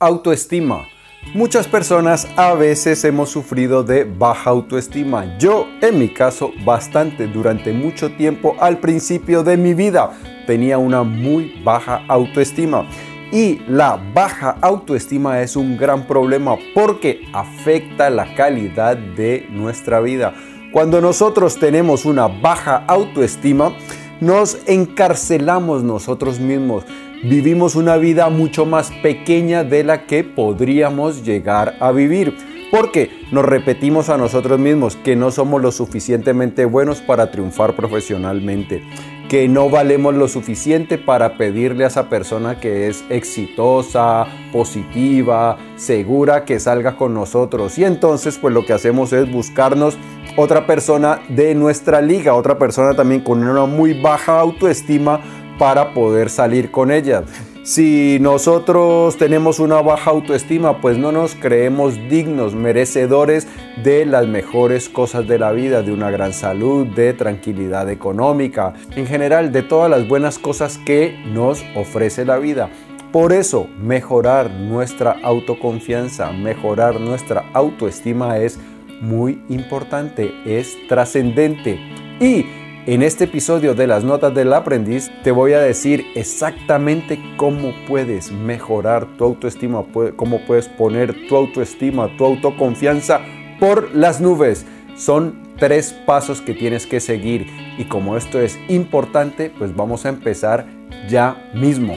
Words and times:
Autoestima. 0.00 0.86
Muchas 1.34 1.66
personas 1.66 2.28
a 2.36 2.54
veces 2.54 3.04
hemos 3.04 3.30
sufrido 3.30 3.82
de 3.82 4.04
baja 4.04 4.50
autoestima. 4.50 5.36
Yo, 5.38 5.66
en 5.80 5.98
mi 5.98 6.08
caso, 6.08 6.52
bastante 6.64 7.26
durante 7.26 7.72
mucho 7.72 8.12
tiempo 8.12 8.54
al 8.60 8.78
principio 8.78 9.42
de 9.42 9.56
mi 9.56 9.74
vida 9.74 10.12
tenía 10.46 10.78
una 10.78 11.02
muy 11.02 11.60
baja 11.64 12.04
autoestima. 12.06 12.88
Y 13.32 13.58
la 13.66 14.00
baja 14.14 14.56
autoestima 14.60 15.42
es 15.42 15.56
un 15.56 15.76
gran 15.76 16.06
problema 16.06 16.56
porque 16.76 17.22
afecta 17.32 18.08
la 18.08 18.36
calidad 18.36 18.96
de 18.96 19.48
nuestra 19.50 19.98
vida. 19.98 20.32
Cuando 20.72 21.00
nosotros 21.00 21.58
tenemos 21.58 22.04
una 22.04 22.28
baja 22.28 22.84
autoestima, 22.86 23.72
nos 24.20 24.58
encarcelamos 24.66 25.82
nosotros 25.82 26.38
mismos 26.38 26.84
vivimos 27.22 27.74
una 27.74 27.96
vida 27.96 28.28
mucho 28.28 28.66
más 28.66 28.90
pequeña 29.02 29.64
de 29.64 29.84
la 29.84 30.06
que 30.06 30.24
podríamos 30.24 31.24
llegar 31.24 31.76
a 31.80 31.92
vivir. 31.92 32.34
Porque 32.70 33.10
nos 33.32 33.46
repetimos 33.46 34.10
a 34.10 34.18
nosotros 34.18 34.58
mismos 34.58 34.96
que 34.96 35.16
no 35.16 35.30
somos 35.30 35.62
lo 35.62 35.72
suficientemente 35.72 36.66
buenos 36.66 37.00
para 37.00 37.30
triunfar 37.30 37.74
profesionalmente, 37.74 38.82
que 39.30 39.48
no 39.48 39.70
valemos 39.70 40.14
lo 40.14 40.28
suficiente 40.28 40.98
para 40.98 41.38
pedirle 41.38 41.84
a 41.84 41.86
esa 41.86 42.10
persona 42.10 42.60
que 42.60 42.88
es 42.88 43.06
exitosa, 43.08 44.26
positiva, 44.52 45.56
segura, 45.76 46.44
que 46.44 46.60
salga 46.60 46.96
con 46.96 47.14
nosotros. 47.14 47.78
Y 47.78 47.84
entonces 47.84 48.36
pues 48.36 48.52
lo 48.52 48.66
que 48.66 48.74
hacemos 48.74 49.14
es 49.14 49.32
buscarnos 49.32 49.96
otra 50.36 50.66
persona 50.66 51.20
de 51.30 51.54
nuestra 51.54 52.02
liga, 52.02 52.34
otra 52.34 52.58
persona 52.58 52.94
también 52.94 53.22
con 53.22 53.42
una 53.42 53.64
muy 53.64 53.98
baja 53.98 54.38
autoestima 54.38 55.20
para 55.58 55.92
poder 55.92 56.30
salir 56.30 56.70
con 56.70 56.90
ella. 56.90 57.24
Si 57.64 58.18
nosotros 58.20 59.18
tenemos 59.18 59.58
una 59.58 59.82
baja 59.82 60.10
autoestima, 60.10 60.80
pues 60.80 60.96
no 60.96 61.12
nos 61.12 61.34
creemos 61.34 61.96
dignos, 62.08 62.54
merecedores 62.54 63.46
de 63.84 64.06
las 64.06 64.26
mejores 64.26 64.88
cosas 64.88 65.28
de 65.28 65.38
la 65.38 65.52
vida, 65.52 65.82
de 65.82 65.92
una 65.92 66.10
gran 66.10 66.32
salud, 66.32 66.86
de 66.86 67.12
tranquilidad 67.12 67.90
económica, 67.90 68.72
en 68.96 69.06
general 69.06 69.52
de 69.52 69.62
todas 69.62 69.90
las 69.90 70.08
buenas 70.08 70.38
cosas 70.38 70.78
que 70.78 71.22
nos 71.26 71.62
ofrece 71.76 72.24
la 72.24 72.38
vida. 72.38 72.70
Por 73.12 73.34
eso, 73.34 73.68
mejorar 73.78 74.50
nuestra 74.50 75.16
autoconfianza, 75.22 76.30
mejorar 76.32 77.00
nuestra 77.00 77.44
autoestima 77.52 78.38
es 78.38 78.58
muy 79.02 79.42
importante, 79.50 80.32
es 80.46 80.74
trascendente. 80.88 81.78
Y 82.20 82.46
en 82.88 83.02
este 83.02 83.24
episodio 83.24 83.74
de 83.74 83.86
las 83.86 84.02
notas 84.02 84.32
del 84.34 84.50
aprendiz 84.50 85.10
te 85.22 85.30
voy 85.30 85.52
a 85.52 85.60
decir 85.60 86.06
exactamente 86.14 87.20
cómo 87.36 87.74
puedes 87.86 88.32
mejorar 88.32 89.06
tu 89.18 89.24
autoestima, 89.24 89.84
cómo 90.16 90.40
puedes 90.46 90.68
poner 90.68 91.14
tu 91.28 91.36
autoestima, 91.36 92.08
tu 92.16 92.24
autoconfianza 92.24 93.20
por 93.60 93.94
las 93.94 94.22
nubes. 94.22 94.64
Son 94.96 95.38
tres 95.58 95.92
pasos 96.06 96.40
que 96.40 96.54
tienes 96.54 96.86
que 96.86 97.00
seguir 97.00 97.46
y 97.76 97.84
como 97.84 98.16
esto 98.16 98.40
es 98.40 98.58
importante, 98.68 99.50
pues 99.50 99.76
vamos 99.76 100.06
a 100.06 100.08
empezar 100.08 100.66
ya 101.10 101.50
mismo. 101.52 101.94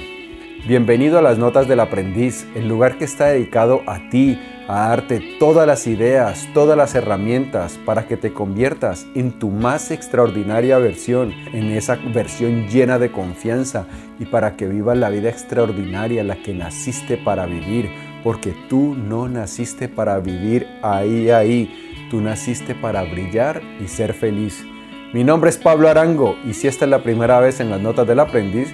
Bienvenido 0.67 1.17
a 1.17 1.22
las 1.22 1.38
notas 1.38 1.69
del 1.69 1.80
aprendiz, 1.80 2.45
el 2.53 2.67
lugar 2.67 2.97
que 2.97 3.06
está 3.06 3.28
dedicado 3.28 3.80
a 3.88 4.09
ti, 4.09 4.38
a 4.72 4.88
darte 4.88 5.19
todas 5.38 5.67
las 5.67 5.86
ideas, 5.86 6.47
todas 6.53 6.77
las 6.77 6.95
herramientas 6.95 7.77
para 7.86 8.08
que 8.08 8.16
te 8.16 8.31
conviertas 8.31 9.05
en 9.16 9.33
tu 9.33 9.50
más 9.50 9.91
extraordinaria 9.91 10.78
versión, 10.78 11.33
en 11.52 11.72
esa 11.72 11.97
versión 12.13 12.69
llena 12.69 12.97
de 12.97 13.11
confianza 13.11 13.86
y 14.17 14.25
para 14.25 14.55
que 14.55 14.67
vivas 14.67 14.97
la 14.97 15.09
vida 15.09 15.30
extraordinaria, 15.30 16.23
la 16.23 16.38
que 16.38 16.53
naciste 16.53 17.17
para 17.17 17.47
vivir, 17.47 17.89
porque 18.23 18.55
tú 18.69 18.95
no 18.95 19.28
naciste 19.28 19.89
para 19.89 20.19
vivir 20.19 20.66
ahí, 20.83 21.30
ahí, 21.31 22.08
tú 22.09 22.22
naciste 22.22 22.73
para 22.73 23.03
brillar 23.03 23.61
y 23.83 23.89
ser 23.89 24.13
feliz. 24.13 24.66
Mi 25.13 25.25
nombre 25.25 25.50
es 25.50 25.57
Pablo 25.57 25.90
Arango 25.90 26.38
y 26.46 26.53
si 26.53 26.69
esta 26.69 26.85
es 26.85 26.91
la 26.91 27.03
primera 27.03 27.41
vez 27.41 27.59
en 27.59 27.69
las 27.69 27.81
notas 27.81 28.07
del 28.07 28.22
aprendiz, 28.22 28.73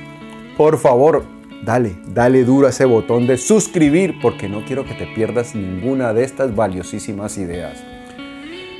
por 0.57 0.77
favor 0.77 1.36
Dale, 1.63 1.95
dale 2.13 2.43
duro 2.43 2.67
a 2.67 2.69
ese 2.69 2.85
botón 2.85 3.27
de 3.27 3.37
suscribir 3.37 4.19
porque 4.21 4.47
no 4.47 4.63
quiero 4.65 4.85
que 4.85 4.93
te 4.93 5.07
pierdas 5.07 5.55
ninguna 5.55 6.13
de 6.13 6.23
estas 6.23 6.55
valiosísimas 6.55 7.37
ideas. 7.37 7.83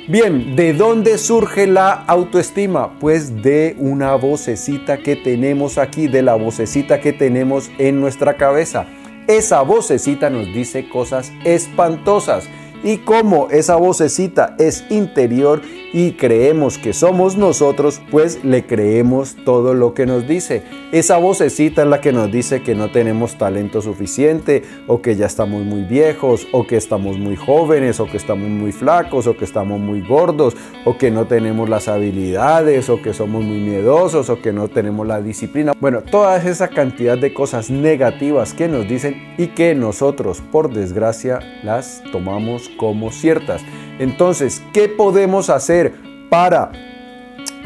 Bien, 0.08 0.56
¿de 0.56 0.72
dónde 0.72 1.18
surge 1.18 1.68
la 1.68 1.92
autoestima? 1.92 2.98
Pues 2.98 3.42
de 3.42 3.76
una 3.78 4.16
vocecita 4.16 5.00
que 5.00 5.18
tenemos 5.18 5.78
aquí, 5.78 6.08
de 6.08 6.22
la 6.22 6.36
vocecita 6.36 7.02
que 7.02 7.12
tenemos 7.12 7.70
en 7.78 8.00
nuestra 8.00 8.38
cabeza. 8.38 8.86
Esa 9.28 9.64
vocecita 9.64 10.30
nos 10.30 10.46
dice 10.46 10.88
cosas 10.88 11.34
espantosas 11.44 12.48
y 12.84 12.98
como 12.98 13.50
esa 13.50 13.76
vocecita 13.76 14.56
es 14.60 14.86
interior 14.90 15.62
y 15.94 16.14
creemos 16.14 16.78
que 16.78 16.94
somos 16.94 17.38
nosotros, 17.38 18.02
pues 18.12 18.44
le 18.44 18.66
creemos 18.66 19.36
todo 19.46 19.74
lo 19.74 19.94
que 19.94 20.06
nos 20.06 20.28
dice. 20.28 20.64
Esa 20.92 21.18
vocecita 21.18 21.84
es 21.84 21.88
la 21.88 22.02
que 22.02 22.12
nos 22.12 22.32
dice 22.32 22.62
que 22.62 22.76
no 22.76 22.92
tenemos 22.92 23.38
talento 23.38 23.82
suficiente 23.82 24.64
o 24.88 25.02
que 25.02 25.16
ya 25.16 25.26
estamos 25.26 25.64
muy 25.64 25.84
viejos 25.84 26.48
o 26.52 26.68
que 26.68 26.76
estamos 26.76 27.18
muy 27.18 27.36
jóvenes 27.36 28.00
o 28.00 28.06
que 28.06 28.18
estamos 28.18 28.50
muy 28.50 28.72
flacos 28.72 29.28
o 29.28 29.38
que 29.38 29.46
estamos 29.46 29.80
muy 29.80 30.02
gordos 30.02 30.56
o 30.86 30.98
que 30.98 31.10
no 31.10 31.26
tenemos 31.26 31.70
las 31.70 31.88
habilidades 31.88 32.90
o 32.90 33.02
que 33.02 33.14
somos 33.14 33.44
muy 33.44 33.60
miedosos 33.60 34.30
o 34.30 34.42
que 34.42 34.54
no 34.54 34.68
tenemos 34.68 35.08
la 35.08 35.22
disciplina. 35.22 35.74
Bueno, 35.80 36.02
toda 36.02 36.38
esa 36.38 36.68
cantidad 36.68 37.18
de 37.18 37.34
cosas 37.34 37.70
negativas 37.70 38.54
que 38.54 38.68
nos 38.68 38.88
dicen 38.88 39.36
y 39.38 39.48
que 39.48 39.74
nosotros 39.76 40.42
por 40.52 40.74
desgracia 40.74 41.40
las 41.64 42.04
tomamos 42.12 42.67
como 42.78 43.12
ciertas. 43.12 43.62
Entonces, 44.00 44.62
¿qué 44.74 44.90
podemos 44.90 45.50
hacer 45.50 45.94
para 46.30 46.72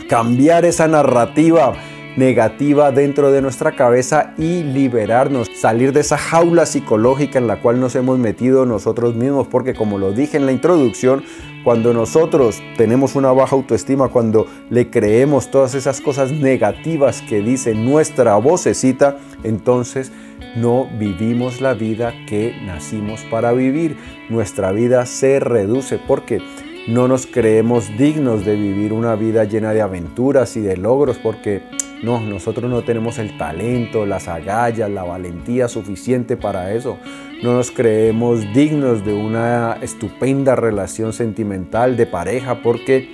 cambiar 0.07 0.65
esa 0.65 0.87
narrativa? 0.87 1.73
Negativa 2.17 2.91
dentro 2.91 3.31
de 3.31 3.41
nuestra 3.41 3.75
cabeza 3.75 4.33
y 4.37 4.63
liberarnos, 4.63 5.49
salir 5.55 5.93
de 5.93 6.01
esa 6.01 6.17
jaula 6.17 6.65
psicológica 6.65 7.39
en 7.39 7.47
la 7.47 7.61
cual 7.61 7.79
nos 7.79 7.95
hemos 7.95 8.19
metido 8.19 8.65
nosotros 8.65 9.15
mismos, 9.15 9.47
porque 9.47 9.73
como 9.73 9.97
lo 9.97 10.11
dije 10.11 10.37
en 10.37 10.45
la 10.45 10.51
introducción, 10.51 11.23
cuando 11.63 11.93
nosotros 11.93 12.61
tenemos 12.75 13.15
una 13.15 13.31
baja 13.31 13.55
autoestima, 13.55 14.09
cuando 14.09 14.47
le 14.69 14.89
creemos 14.89 15.51
todas 15.51 15.75
esas 15.75 16.01
cosas 16.01 16.31
negativas 16.31 17.21
que 17.21 17.41
dice 17.41 17.75
nuestra 17.75 18.35
vocecita, 18.37 19.17
entonces 19.43 20.11
no 20.55 20.89
vivimos 20.97 21.61
la 21.61 21.73
vida 21.73 22.13
que 22.27 22.55
nacimos 22.65 23.21
para 23.29 23.53
vivir. 23.53 23.95
Nuestra 24.29 24.71
vida 24.71 25.05
se 25.05 25.39
reduce 25.39 25.99
porque 25.99 26.41
no 26.87 27.07
nos 27.07 27.27
creemos 27.27 27.95
dignos 27.95 28.43
de 28.43 28.55
vivir 28.55 28.91
una 28.91 29.15
vida 29.15 29.43
llena 29.43 29.71
de 29.71 29.81
aventuras 29.81 30.57
y 30.57 30.61
de 30.61 30.77
logros 30.77 31.19
porque 31.19 31.61
no, 32.03 32.19
nosotros 32.19 32.69
no 32.69 32.81
tenemos 32.81 33.19
el 33.19 33.37
talento, 33.37 34.05
las 34.05 34.27
agallas, 34.27 34.89
la 34.89 35.03
valentía 35.03 35.67
suficiente 35.67 36.35
para 36.35 36.73
eso. 36.73 36.97
No 37.43 37.53
nos 37.53 37.69
creemos 37.71 38.41
dignos 38.53 39.05
de 39.05 39.13
una 39.13 39.77
estupenda 39.81 40.55
relación 40.55 41.13
sentimental 41.13 41.97
de 41.97 42.07
pareja 42.07 42.61
porque 42.61 43.13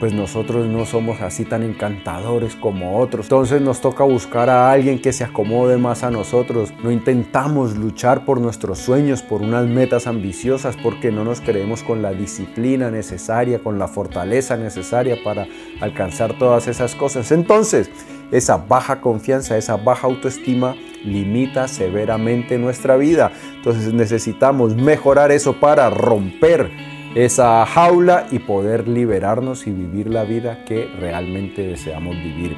pues 0.00 0.12
nosotros 0.12 0.66
no 0.66 0.84
somos 0.84 1.20
así 1.20 1.44
tan 1.44 1.62
encantadores 1.62 2.54
como 2.54 2.98
otros. 2.98 3.26
Entonces 3.26 3.60
nos 3.60 3.80
toca 3.80 4.04
buscar 4.04 4.48
a 4.48 4.70
alguien 4.70 5.00
que 5.00 5.12
se 5.12 5.24
acomode 5.24 5.76
más 5.76 6.04
a 6.04 6.10
nosotros. 6.10 6.72
No 6.82 6.90
intentamos 6.90 7.76
luchar 7.76 8.24
por 8.24 8.40
nuestros 8.40 8.78
sueños, 8.78 9.22
por 9.22 9.42
unas 9.42 9.66
metas 9.66 10.06
ambiciosas, 10.06 10.76
porque 10.76 11.10
no 11.10 11.24
nos 11.24 11.40
creemos 11.40 11.82
con 11.82 12.02
la 12.02 12.12
disciplina 12.12 12.90
necesaria, 12.90 13.58
con 13.58 13.78
la 13.78 13.88
fortaleza 13.88 14.56
necesaria 14.56 15.16
para 15.24 15.46
alcanzar 15.80 16.38
todas 16.38 16.68
esas 16.68 16.94
cosas. 16.94 17.32
Entonces, 17.32 17.90
esa 18.30 18.56
baja 18.58 19.00
confianza, 19.00 19.56
esa 19.56 19.76
baja 19.76 20.06
autoestima 20.06 20.76
limita 21.04 21.66
severamente 21.68 22.58
nuestra 22.58 22.96
vida. 22.96 23.32
Entonces 23.56 23.92
necesitamos 23.92 24.76
mejorar 24.76 25.32
eso 25.32 25.54
para 25.54 25.90
romper 25.90 26.70
esa 27.14 27.64
jaula 27.66 28.26
y 28.30 28.38
poder 28.38 28.88
liberarnos 28.88 29.66
y 29.66 29.70
vivir 29.70 30.08
la 30.08 30.24
vida 30.24 30.64
que 30.64 30.86
realmente 30.98 31.62
deseamos 31.62 32.16
vivir. 32.16 32.56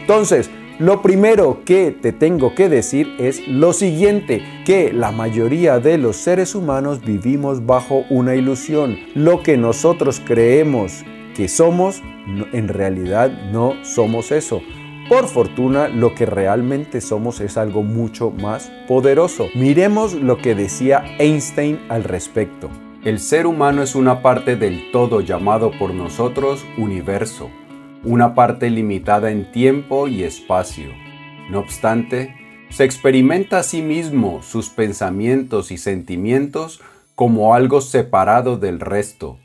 Entonces, 0.00 0.50
lo 0.78 1.02
primero 1.02 1.60
que 1.64 1.92
te 1.92 2.12
tengo 2.12 2.54
que 2.54 2.68
decir 2.68 3.14
es 3.18 3.46
lo 3.46 3.72
siguiente, 3.72 4.42
que 4.64 4.92
la 4.92 5.12
mayoría 5.12 5.78
de 5.78 5.98
los 5.98 6.16
seres 6.16 6.54
humanos 6.54 7.02
vivimos 7.04 7.66
bajo 7.66 8.04
una 8.10 8.34
ilusión. 8.34 8.98
Lo 9.14 9.42
que 9.42 9.56
nosotros 9.56 10.20
creemos 10.24 11.04
que 11.36 11.46
somos, 11.48 12.02
en 12.52 12.68
realidad 12.68 13.30
no 13.52 13.74
somos 13.84 14.32
eso. 14.32 14.60
Por 15.08 15.28
fortuna, 15.28 15.88
lo 15.88 16.14
que 16.14 16.26
realmente 16.26 17.00
somos 17.00 17.40
es 17.40 17.56
algo 17.56 17.82
mucho 17.82 18.30
más 18.30 18.72
poderoso. 18.88 19.48
Miremos 19.54 20.14
lo 20.14 20.38
que 20.38 20.54
decía 20.54 21.04
Einstein 21.18 21.80
al 21.90 22.04
respecto. 22.04 22.70
El 23.04 23.18
ser 23.18 23.48
humano 23.48 23.82
es 23.82 23.96
una 23.96 24.22
parte 24.22 24.54
del 24.54 24.92
todo 24.92 25.22
llamado 25.22 25.72
por 25.76 25.92
nosotros 25.92 26.64
universo, 26.78 27.50
una 28.04 28.36
parte 28.36 28.70
limitada 28.70 29.32
en 29.32 29.50
tiempo 29.50 30.06
y 30.06 30.22
espacio. 30.22 30.90
No 31.50 31.58
obstante, 31.58 32.36
Se 32.70 32.84
experimenta 32.84 33.58
a 33.58 33.62
sí 33.64 33.82
mismo 33.82 34.40
sus 34.42 34.70
pensamientos 34.70 35.70
y 35.72 35.76
sentimientos 35.76 36.80
como 37.14 37.54
algo 37.54 37.82
separado 37.82 38.56
del 38.56 38.80
resto. 38.80 39.38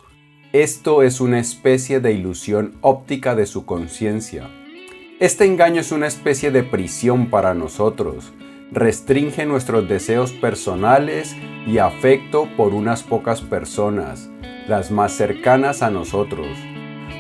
Esto 0.53 1.03
es 1.03 1.19
una 1.19 1.39
especie 1.39 1.99
de 1.99 2.13
ilusión 2.13 2.77
óptica 2.79 3.35
de 3.35 3.45
su 3.45 3.65
conciencia. 3.65 4.49
Este 5.19 5.43
engaño 5.43 5.81
es 5.81 5.91
una 5.91 6.07
especie 6.07 6.51
de 6.51 6.63
prisión 6.63 7.29
para 7.29 7.53
nosotros. 7.53 8.31
Restringe 8.71 9.45
nuestros 9.45 9.87
deseos 9.87 10.33
personales 10.33 11.35
y 11.65 11.77
afecto 11.77 12.49
por 12.57 12.73
unas 12.73 13.01
pocas 13.01 13.41
personas, 13.41 14.29
las 14.67 14.91
más 14.91 15.13
cercanas 15.13 15.81
a 15.81 15.89
nosotros. 15.89 16.47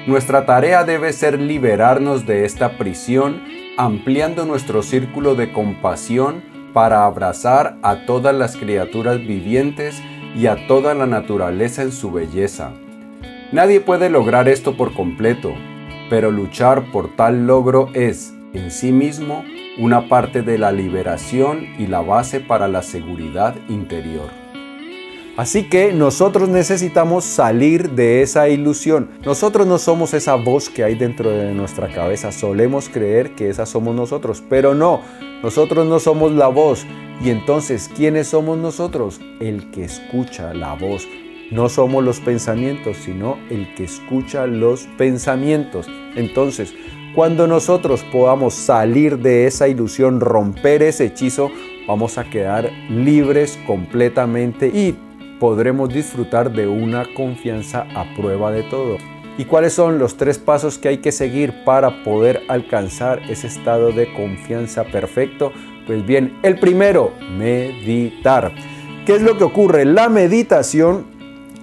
Nuestra 0.07 0.45
tarea 0.45 0.83
debe 0.83 1.13
ser 1.13 1.39
liberarnos 1.39 2.25
de 2.25 2.43
esta 2.43 2.77
prisión 2.77 3.41
ampliando 3.77 4.45
nuestro 4.45 4.83
círculo 4.83 5.35
de 5.35 5.53
compasión 5.53 6.43
para 6.73 7.05
abrazar 7.05 7.77
a 7.81 8.05
todas 8.05 8.35
las 8.35 8.57
criaturas 8.57 9.17
vivientes 9.19 10.01
y 10.35 10.47
a 10.47 10.67
toda 10.67 10.93
la 10.93 11.05
naturaleza 11.05 11.81
en 11.81 11.91
su 11.93 12.11
belleza. 12.11 12.71
Nadie 13.53 13.79
puede 13.79 14.09
lograr 14.09 14.49
esto 14.49 14.75
por 14.75 14.93
completo, 14.93 15.53
pero 16.09 16.29
luchar 16.29 16.91
por 16.91 17.15
tal 17.15 17.47
logro 17.47 17.89
es, 17.93 18.33
en 18.53 18.71
sí 18.71 18.91
mismo, 18.91 19.43
una 19.77 20.09
parte 20.09 20.41
de 20.41 20.57
la 20.57 20.71
liberación 20.71 21.67
y 21.77 21.87
la 21.87 22.01
base 22.01 22.39
para 22.39 22.67
la 22.67 22.81
seguridad 22.81 23.55
interior. 23.69 24.29
Así 25.37 25.69
que 25.69 25.93
nosotros 25.93 26.49
necesitamos 26.49 27.23
salir 27.23 27.91
de 27.91 28.23
esa 28.23 28.49
ilusión. 28.49 29.11
Nosotros 29.23 29.67
no 29.67 29.77
somos 29.77 30.15
esa 30.15 30.33
voz 30.33 30.67
que 30.67 30.83
hay 30.83 30.95
dentro 30.95 31.29
de 31.29 31.53
nuestra 31.53 31.93
cabeza. 31.93 32.31
Solemos 32.31 32.89
creer 32.89 33.35
que 33.35 33.49
esa 33.49 33.67
somos 33.67 33.95
nosotros, 33.95 34.43
pero 34.49 34.73
no. 34.73 35.03
Nosotros 35.43 35.85
no 35.85 35.99
somos 35.99 36.31
la 36.31 36.47
voz. 36.47 36.87
Y 37.23 37.29
entonces, 37.29 37.87
¿quiénes 37.95 38.29
somos 38.29 38.57
nosotros? 38.57 39.21
El 39.39 39.69
que 39.69 39.83
escucha 39.83 40.55
la 40.55 40.73
voz. 40.73 41.07
No 41.51 41.69
somos 41.69 42.03
los 42.03 42.19
pensamientos, 42.19 42.97
sino 42.97 43.37
el 43.51 43.71
que 43.75 43.83
escucha 43.83 44.47
los 44.47 44.87
pensamientos. 44.97 45.87
Entonces, 46.15 46.73
cuando 47.17 47.47
nosotros 47.47 48.03
podamos 48.11 48.53
salir 48.53 49.17
de 49.17 49.47
esa 49.47 49.67
ilusión, 49.67 50.19
romper 50.19 50.83
ese 50.83 51.05
hechizo, 51.05 51.49
vamos 51.87 52.19
a 52.19 52.25
quedar 52.25 52.71
libres 52.91 53.57
completamente 53.65 54.67
y 54.67 54.95
podremos 55.39 55.91
disfrutar 55.91 56.51
de 56.51 56.67
una 56.67 57.11
confianza 57.15 57.87
a 57.95 58.05
prueba 58.15 58.51
de 58.51 58.61
todo. 58.61 58.97
¿Y 59.35 59.45
cuáles 59.45 59.73
son 59.73 59.97
los 59.97 60.15
tres 60.15 60.37
pasos 60.37 60.77
que 60.77 60.89
hay 60.89 60.97
que 60.99 61.11
seguir 61.11 61.63
para 61.65 62.03
poder 62.03 62.43
alcanzar 62.49 63.23
ese 63.27 63.47
estado 63.47 63.91
de 63.91 64.13
confianza 64.13 64.83
perfecto? 64.83 65.51
Pues 65.87 66.05
bien, 66.05 66.37
el 66.43 66.59
primero, 66.59 67.13
meditar. 67.35 68.51
¿Qué 69.07 69.15
es 69.15 69.23
lo 69.23 69.39
que 69.39 69.43
ocurre? 69.43 69.85
La 69.85 70.07
meditación 70.07 71.16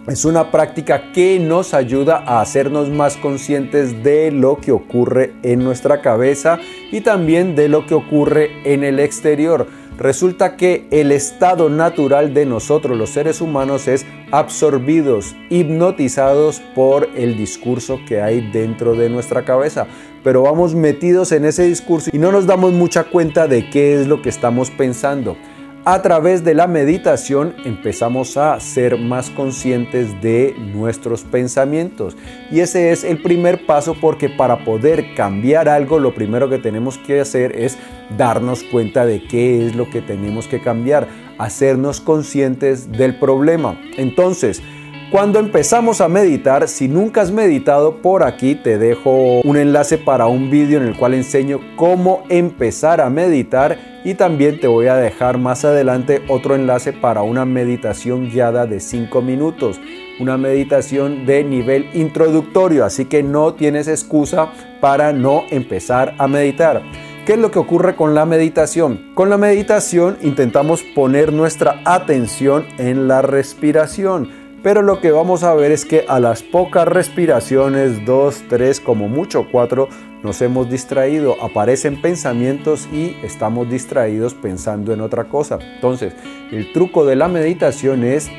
es 0.06 0.26
una 0.26 0.50
práctica 0.50 1.12
que 1.12 1.38
nos 1.38 1.72
ayuda 1.72 2.22
a 2.26 2.42
hacernos 2.42 2.90
más 2.90 3.16
conscientes 3.16 4.02
de 4.02 4.30
lo 4.30 4.58
que 4.58 4.70
ocurre 4.70 5.34
en 5.42 5.64
nuestra 5.64 6.02
cabeza 6.02 6.58
y 6.92 7.00
también 7.00 7.56
de 7.56 7.68
lo 7.68 7.86
que 7.86 7.94
ocurre 7.94 8.50
en 8.64 8.84
el 8.84 9.00
exterior. 9.00 9.66
Resulta 9.96 10.56
que 10.56 10.88
el 10.90 11.10
estado 11.10 11.70
natural 11.70 12.34
de 12.34 12.44
nosotros 12.44 12.98
los 12.98 13.10
seres 13.10 13.40
humanos 13.40 13.88
es 13.88 14.04
absorbidos, 14.30 15.36
hipnotizados 15.48 16.60
por 16.74 17.08
el 17.14 17.38
discurso 17.38 18.00
que 18.06 18.20
hay 18.20 18.50
dentro 18.50 18.94
de 18.96 19.08
nuestra 19.08 19.44
cabeza. 19.44 19.86
Pero 20.22 20.42
vamos 20.42 20.74
metidos 20.74 21.32
en 21.32 21.46
ese 21.46 21.64
discurso 21.64 22.10
y 22.12 22.18
no 22.18 22.30
nos 22.30 22.46
damos 22.46 22.72
mucha 22.72 23.04
cuenta 23.04 23.46
de 23.46 23.70
qué 23.70 23.94
es 23.94 24.06
lo 24.06 24.20
que 24.20 24.28
estamos 24.28 24.70
pensando 24.70 25.36
a 25.86 26.00
través 26.00 26.44
de 26.44 26.54
la 26.54 26.66
meditación 26.66 27.54
empezamos 27.66 28.38
a 28.38 28.58
ser 28.58 28.98
más 28.98 29.28
conscientes 29.28 30.20
de 30.22 30.54
nuestros 30.58 31.24
pensamientos. 31.24 32.16
Y 32.50 32.60
ese 32.60 32.90
es 32.90 33.04
el 33.04 33.20
primer 33.20 33.66
paso 33.66 33.94
porque 34.00 34.30
para 34.30 34.64
poder 34.64 35.14
cambiar 35.14 35.68
algo 35.68 35.98
lo 35.98 36.14
primero 36.14 36.48
que 36.48 36.58
tenemos 36.58 36.96
que 36.96 37.20
hacer 37.20 37.54
es 37.54 37.76
darnos 38.16 38.62
cuenta 38.62 39.04
de 39.04 39.22
qué 39.24 39.66
es 39.66 39.76
lo 39.76 39.90
que 39.90 40.00
tenemos 40.00 40.48
que 40.48 40.62
cambiar, 40.62 41.06
hacernos 41.36 42.00
conscientes 42.00 42.90
del 42.90 43.18
problema. 43.18 43.78
Entonces, 43.98 44.62
cuando 45.14 45.38
empezamos 45.38 46.00
a 46.00 46.08
meditar, 46.08 46.66
si 46.66 46.88
nunca 46.88 47.20
has 47.20 47.30
meditado, 47.30 48.02
por 48.02 48.24
aquí 48.24 48.56
te 48.56 48.78
dejo 48.78 49.42
un 49.42 49.56
enlace 49.56 49.96
para 49.96 50.26
un 50.26 50.50
vídeo 50.50 50.80
en 50.80 50.88
el 50.88 50.96
cual 50.96 51.14
enseño 51.14 51.60
cómo 51.76 52.24
empezar 52.28 53.00
a 53.00 53.08
meditar 53.10 53.78
y 54.04 54.14
también 54.14 54.58
te 54.58 54.66
voy 54.66 54.88
a 54.88 54.96
dejar 54.96 55.38
más 55.38 55.64
adelante 55.64 56.20
otro 56.26 56.56
enlace 56.56 56.92
para 56.92 57.22
una 57.22 57.44
meditación 57.44 58.28
guiada 58.28 58.66
de 58.66 58.80
5 58.80 59.22
minutos, 59.22 59.80
una 60.18 60.36
meditación 60.36 61.26
de 61.26 61.44
nivel 61.44 61.86
introductorio, 61.94 62.84
así 62.84 63.04
que 63.04 63.22
no 63.22 63.54
tienes 63.54 63.86
excusa 63.86 64.50
para 64.80 65.12
no 65.12 65.44
empezar 65.50 66.16
a 66.18 66.26
meditar. 66.26 66.82
¿Qué 67.24 67.34
es 67.34 67.38
lo 67.38 67.52
que 67.52 67.60
ocurre 67.60 67.94
con 67.94 68.16
la 68.16 68.26
meditación? 68.26 69.12
Con 69.14 69.30
la 69.30 69.38
meditación 69.38 70.18
intentamos 70.22 70.82
poner 70.82 71.32
nuestra 71.32 71.80
atención 71.84 72.66
en 72.78 73.06
la 73.06 73.22
respiración 73.22 74.43
pero 74.64 74.80
lo 74.80 75.02
que 75.02 75.12
vamos 75.12 75.44
a 75.44 75.54
ver 75.54 75.72
es 75.72 75.84
que 75.84 76.06
a 76.08 76.18
las 76.18 76.42
pocas 76.42 76.88
respiraciones, 76.88 78.06
dos, 78.06 78.42
tres, 78.48 78.80
como 78.80 79.10
mucho 79.10 79.46
cuatro, 79.52 79.90
nos 80.22 80.40
hemos 80.40 80.70
distraído, 80.70 81.36
aparecen 81.42 82.00
pensamientos 82.00 82.88
y 82.90 83.14
estamos 83.22 83.68
distraídos 83.68 84.32
pensando 84.32 84.94
en 84.94 85.02
otra 85.02 85.24
cosa. 85.24 85.58
Entonces, 85.74 86.14
el 86.50 86.72
truco 86.72 87.04
de 87.04 87.14
la 87.14 87.28
meditación 87.28 88.04
es 88.04 88.30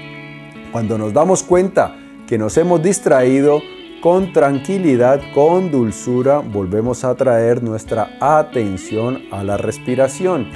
cuando 0.71 0.97
nos 0.97 1.13
damos 1.13 1.43
cuenta 1.43 1.95
que 2.25 2.39
nos 2.39 2.57
hemos 2.57 2.81
distraído, 2.81 3.61
con 4.01 4.33
tranquilidad, 4.33 5.21
con 5.35 5.69
dulzura, 5.69 6.39
volvemos 6.39 7.03
a 7.03 7.13
traer 7.13 7.61
nuestra 7.61 8.17
atención 8.19 9.21
a 9.31 9.43
la 9.43 9.57
respiración. 9.57 10.47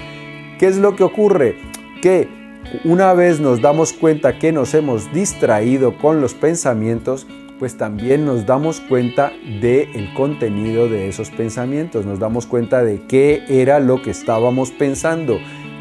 ¿Qué 0.58 0.66
es 0.66 0.78
lo 0.78 0.96
que 0.96 1.04
ocurre? 1.04 1.58
Que 2.02 2.39
una 2.84 3.14
vez 3.14 3.40
nos 3.40 3.62
damos 3.62 3.94
cuenta 3.94 4.38
que 4.38 4.52
nos 4.52 4.74
hemos 4.74 5.12
distraído 5.14 5.98
con 5.98 6.22
los 6.22 6.34
pensamientos, 6.34 7.26
pues 7.58 7.78
también 7.78 8.26
nos 8.26 8.46
damos 8.46 8.80
cuenta 8.80 9.34
del 9.62 9.90
el 9.94 10.14
contenido 10.14 10.88
de 10.88 11.10
esos 11.10 11.30
pensamientos, 11.30 12.06
nos 12.06 12.20
damos 12.20 12.46
cuenta 12.46 12.84
de 12.84 13.02
qué 13.02 13.44
era 13.50 13.80
lo 13.80 14.02
que 14.02 14.12
estábamos 14.12 14.72
pensando. 14.72 15.40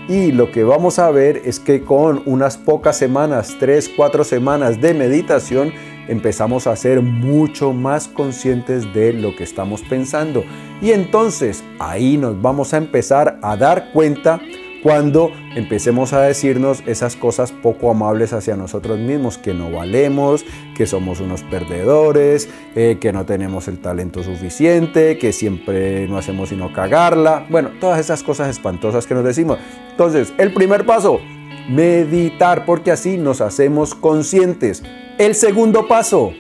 Y 0.08 0.32
lo 0.32 0.50
que 0.50 0.64
vamos 0.64 0.98
a 0.98 1.10
ver 1.10 1.42
es 1.44 1.60
que 1.60 1.82
con 1.82 2.22
unas 2.24 2.56
pocas 2.56 2.96
semanas, 2.96 3.56
tres, 3.60 3.90
cuatro 3.94 4.24
semanas 4.24 4.80
de 4.80 4.94
meditación, 4.94 5.72
empezamos 6.08 6.66
a 6.66 6.74
ser 6.76 7.02
mucho 7.02 7.74
más 7.74 8.08
conscientes 8.08 8.92
de 8.94 9.12
lo 9.12 9.36
que 9.36 9.44
estamos 9.44 9.82
pensando. 9.82 10.44
Y 10.80 10.92
entonces 10.92 11.62
ahí 11.78 12.16
nos 12.16 12.40
vamos 12.40 12.72
a 12.72 12.78
empezar 12.78 13.38
a 13.42 13.56
dar 13.56 13.92
cuenta 13.92 14.40
cuando 14.82 15.32
empecemos 15.54 16.12
a 16.12 16.22
decirnos 16.22 16.82
esas 16.86 17.16
cosas 17.16 17.52
poco 17.52 17.90
amables 17.90 18.32
hacia 18.32 18.56
nosotros 18.56 18.98
mismos, 18.98 19.38
que 19.38 19.54
no 19.54 19.70
valemos, 19.70 20.44
que 20.76 20.86
somos 20.86 21.20
unos 21.20 21.42
perdedores, 21.42 22.48
eh, 22.76 22.98
que 23.00 23.12
no 23.12 23.26
tenemos 23.26 23.68
el 23.68 23.80
talento 23.80 24.22
suficiente, 24.22 25.18
que 25.18 25.32
siempre 25.32 26.06
no 26.08 26.18
hacemos 26.18 26.50
sino 26.50 26.72
cagarla. 26.72 27.46
Bueno, 27.50 27.70
todas 27.80 27.98
esas 28.00 28.22
cosas 28.22 28.48
espantosas 28.48 29.06
que 29.06 29.14
nos 29.14 29.24
decimos. 29.24 29.58
Entonces, 29.90 30.32
el 30.38 30.52
primer 30.52 30.86
paso, 30.86 31.20
meditar, 31.68 32.64
porque 32.64 32.92
así 32.92 33.18
nos 33.18 33.40
hacemos 33.40 33.94
conscientes. 33.94 34.82
El 35.18 35.34
segundo 35.34 35.88
paso, 35.88 36.32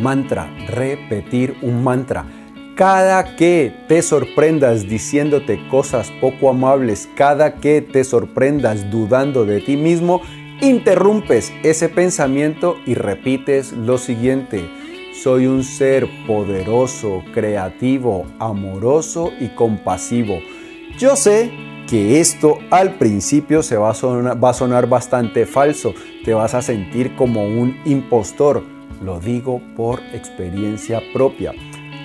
mantra, 0.00 0.50
repetir 0.68 1.56
un 1.62 1.84
mantra. 1.84 2.26
Cada 2.76 3.36
que 3.36 3.74
te 3.88 4.02
sorprendas 4.02 4.86
diciéndote 4.86 5.66
cosas 5.70 6.12
poco 6.20 6.50
amables, 6.50 7.08
cada 7.16 7.54
que 7.54 7.80
te 7.80 8.04
sorprendas 8.04 8.90
dudando 8.90 9.46
de 9.46 9.62
ti 9.62 9.78
mismo, 9.78 10.20
interrumpes 10.60 11.54
ese 11.62 11.88
pensamiento 11.88 12.76
y 12.84 12.92
repites 12.92 13.72
lo 13.72 13.96
siguiente. 13.96 14.68
Soy 15.14 15.46
un 15.46 15.64
ser 15.64 16.06
poderoso, 16.26 17.24
creativo, 17.32 18.26
amoroso 18.38 19.32
y 19.40 19.48
compasivo. 19.48 20.40
Yo 20.98 21.16
sé 21.16 21.50
que 21.88 22.20
esto 22.20 22.58
al 22.70 22.98
principio 22.98 23.62
se 23.62 23.78
va 23.78 23.92
a, 23.92 23.94
sonar, 23.94 24.44
va 24.44 24.50
a 24.50 24.52
sonar 24.52 24.86
bastante 24.86 25.46
falso, 25.46 25.94
te 26.26 26.34
vas 26.34 26.52
a 26.52 26.60
sentir 26.60 27.16
como 27.16 27.42
un 27.46 27.80
impostor. 27.86 28.62
Lo 29.02 29.18
digo 29.18 29.62
por 29.74 30.00
experiencia 30.12 31.00
propia. 31.14 31.54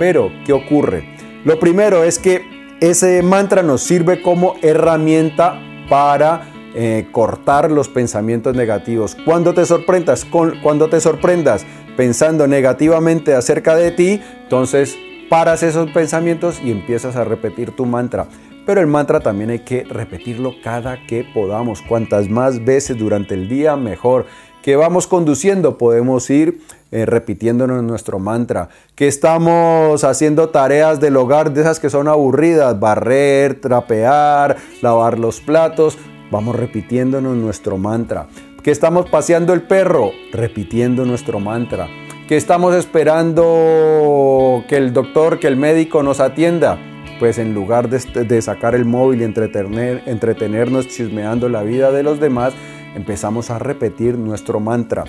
Pero, 0.01 0.31
¿qué 0.47 0.51
ocurre? 0.51 1.07
Lo 1.45 1.59
primero 1.59 2.03
es 2.03 2.17
que 2.17 2.41
ese 2.79 3.21
mantra 3.21 3.61
nos 3.61 3.83
sirve 3.83 4.23
como 4.23 4.55
herramienta 4.63 5.61
para 5.87 6.49
eh, 6.73 7.07
cortar 7.11 7.69
los 7.69 7.87
pensamientos 7.87 8.55
negativos. 8.55 9.15
Cuando 9.23 9.53
te 9.53 9.63
sorprendas, 9.63 10.25
cuando 10.25 10.89
te 10.89 10.99
sorprendas 10.99 11.67
pensando 11.97 12.47
negativamente 12.47 13.35
acerca 13.35 13.75
de 13.75 13.91
ti, 13.91 14.19
entonces 14.41 14.97
paras 15.29 15.61
esos 15.61 15.91
pensamientos 15.91 16.59
y 16.63 16.71
empiezas 16.71 17.15
a 17.15 17.23
repetir 17.23 17.69
tu 17.69 17.85
mantra. 17.85 18.25
pero 18.65 18.81
el 18.81 18.87
mantra 18.87 19.19
también 19.19 19.51
hay 19.51 19.59
que 19.59 19.83
repetirlo 19.83 20.55
cada 20.63 21.05
que 21.05 21.27
podamos. 21.31 21.83
Cuantas 21.83 22.27
más 22.27 22.65
veces 22.65 22.97
durante 22.97 23.35
el 23.35 23.47
día, 23.47 23.75
mejor. 23.75 24.25
Que 24.63 24.75
vamos 24.75 25.05
conduciendo, 25.05 25.77
podemos 25.77 26.27
ir 26.31 26.59
eh, 26.91 27.05
repitiéndonos 27.05 27.81
nuestro 27.83 28.19
mantra. 28.19 28.69
Que 28.95 29.07
estamos 29.07 30.03
haciendo 30.03 30.49
tareas 30.49 30.99
del 30.99 31.17
hogar 31.17 31.53
de 31.53 31.61
esas 31.61 31.79
que 31.79 31.89
son 31.89 32.07
aburridas, 32.07 32.79
barrer, 32.79 33.59
trapear, 33.61 34.57
lavar 34.81 35.17
los 35.17 35.39
platos. 35.39 35.97
Vamos 36.31 36.55
repitiéndonos 36.55 37.35
nuestro 37.37 37.77
mantra. 37.77 38.27
Que 38.63 38.71
estamos 38.71 39.09
paseando 39.09 39.53
el 39.53 39.63
perro, 39.63 40.11
repitiendo 40.31 41.05
nuestro 41.05 41.39
mantra. 41.39 41.87
Que 42.27 42.37
estamos 42.37 42.75
esperando 42.75 44.63
que 44.67 44.77
el 44.77 44.93
doctor, 44.93 45.39
que 45.39 45.47
el 45.47 45.57
médico 45.57 46.03
nos 46.03 46.19
atienda 46.19 46.77
pues 47.21 47.37
en 47.37 47.53
lugar 47.53 47.87
de, 47.87 48.41
sacar 48.41 48.73
el 48.73 48.83
móvil 48.83 49.21
y 49.21 49.25
entretener, 49.25 50.01
entretenernos 50.07 50.87
chismeando 50.87 51.49
la 51.49 51.61
vida 51.61 51.91
de 51.91 52.01
los 52.01 52.19
demás, 52.19 52.51
empezamos 52.95 53.51
a 53.51 53.59
repetir 53.59 54.17
nuestro 54.17 54.59
mantra. 54.59 55.03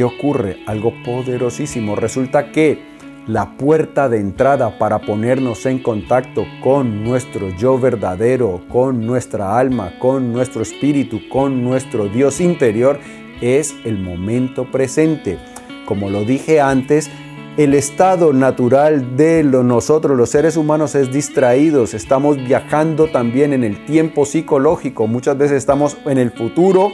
¿Qué 0.00 0.04
ocurre? 0.04 0.56
Algo 0.64 0.94
poderosísimo. 1.04 1.94
Resulta 1.94 2.52
que 2.52 2.78
la 3.26 3.58
puerta 3.58 4.08
de 4.08 4.16
entrada 4.16 4.78
para 4.78 5.00
ponernos 5.00 5.66
en 5.66 5.78
contacto 5.78 6.46
con 6.62 7.04
nuestro 7.04 7.50
yo 7.50 7.78
verdadero, 7.78 8.62
con 8.70 9.04
nuestra 9.04 9.58
alma, 9.58 9.98
con 9.98 10.32
nuestro 10.32 10.62
espíritu, 10.62 11.20
con 11.28 11.62
nuestro 11.62 12.08
Dios 12.08 12.40
interior, 12.40 12.98
es 13.42 13.74
el 13.84 13.98
momento 13.98 14.70
presente. 14.70 15.38
Como 15.84 16.08
lo 16.08 16.24
dije 16.24 16.62
antes, 16.62 17.10
el 17.58 17.74
estado 17.74 18.32
natural 18.32 19.18
de 19.18 19.42
nosotros, 19.44 20.16
los 20.16 20.30
seres 20.30 20.56
humanos, 20.56 20.94
es 20.94 21.12
distraídos. 21.12 21.92
Estamos 21.92 22.38
viajando 22.38 23.08
también 23.08 23.52
en 23.52 23.64
el 23.64 23.84
tiempo 23.84 24.24
psicológico. 24.24 25.06
Muchas 25.06 25.36
veces 25.36 25.58
estamos 25.58 25.98
en 26.06 26.16
el 26.16 26.30
futuro 26.30 26.90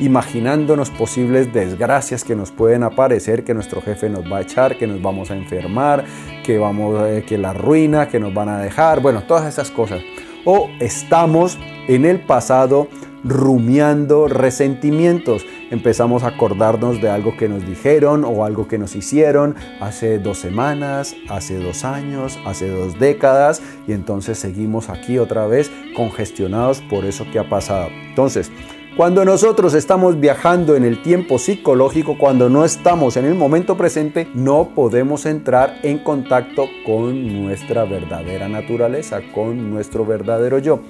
imaginándonos 0.00 0.90
posibles 0.90 1.52
desgracias 1.52 2.24
que 2.24 2.36
nos 2.36 2.50
pueden 2.50 2.82
aparecer, 2.82 3.44
que 3.44 3.54
nuestro 3.54 3.80
jefe 3.80 4.08
nos 4.08 4.30
va 4.30 4.38
a 4.38 4.40
echar, 4.42 4.76
que 4.76 4.86
nos 4.86 5.00
vamos 5.00 5.30
a 5.30 5.36
enfermar, 5.36 6.04
que, 6.44 6.58
vamos, 6.58 7.00
eh, 7.06 7.24
que 7.26 7.38
la 7.38 7.52
ruina, 7.52 8.08
que 8.08 8.20
nos 8.20 8.34
van 8.34 8.48
a 8.48 8.58
dejar, 8.58 9.00
bueno, 9.00 9.22
todas 9.22 9.46
esas 9.46 9.70
cosas. 9.70 10.02
O 10.44 10.68
estamos 10.80 11.58
en 11.88 12.04
el 12.04 12.20
pasado 12.20 12.88
rumiando 13.24 14.28
resentimientos. 14.28 15.44
Empezamos 15.70 16.22
a 16.22 16.28
acordarnos 16.28 17.00
de 17.00 17.10
algo 17.10 17.36
que 17.36 17.48
nos 17.48 17.66
dijeron 17.66 18.24
o 18.24 18.44
algo 18.44 18.68
que 18.68 18.78
nos 18.78 18.94
hicieron 18.94 19.56
hace 19.80 20.18
dos 20.18 20.38
semanas, 20.38 21.16
hace 21.28 21.58
dos 21.58 21.84
años, 21.84 22.38
hace 22.46 22.68
dos 22.68 22.98
décadas 22.98 23.62
y 23.88 23.92
entonces 23.92 24.38
seguimos 24.38 24.88
aquí 24.88 25.18
otra 25.18 25.46
vez 25.46 25.72
congestionados 25.96 26.82
por 26.82 27.04
eso 27.04 27.26
que 27.32 27.40
ha 27.40 27.48
pasado. 27.48 27.88
Entonces, 28.08 28.52
cuando 28.96 29.26
nosotros 29.26 29.74
estamos 29.74 30.18
viajando 30.18 30.74
en 30.74 30.82
el 30.82 31.02
tiempo 31.02 31.38
psicológico, 31.38 32.16
cuando 32.16 32.48
no 32.48 32.64
estamos 32.64 33.18
en 33.18 33.26
el 33.26 33.34
momento 33.34 33.76
presente, 33.76 34.26
no 34.32 34.70
podemos 34.74 35.26
entrar 35.26 35.78
en 35.82 35.98
contacto 35.98 36.66
con 36.86 37.44
nuestra 37.44 37.84
verdadera 37.84 38.48
naturaleza, 38.48 39.20
con 39.34 39.70
nuestro 39.70 40.06
verdadero 40.06 40.58
yo. 40.60 40.80